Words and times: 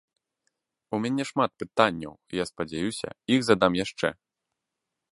У 0.97 0.99
мяне 1.03 1.23
шмат 1.31 1.51
пытанняў, 1.65 2.13
я 2.41 2.49
спадзяюся, 2.53 3.09
іх 3.39 3.49
задам 3.51 3.71
яшчэ. 3.85 4.09